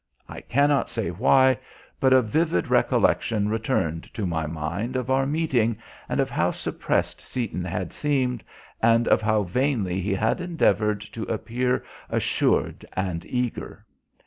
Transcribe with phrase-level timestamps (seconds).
[0.27, 1.59] I cannot say why,
[1.99, 5.77] but a vivid recollection returned to my mind of our meeting
[6.09, 8.43] and of how suppressed Seaton had seemed,
[8.81, 13.85] and of how vainly he had endeavoured to appear assured and eager.